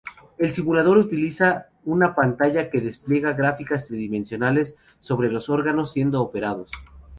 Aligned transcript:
El 0.39 0.51
simulador 0.51 0.97
utiliza 0.97 1.67
una 1.85 2.15
pantalla 2.15 2.71
que 2.71 2.81
despliega 2.81 3.33
gráficas 3.33 3.85
tridimensionales 3.85 4.75
sobre 4.99 5.29
los 5.31 5.47
órganos 5.47 5.91
siendo 5.91 6.23
operados. 6.23 6.71